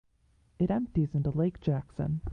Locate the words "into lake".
1.13-1.59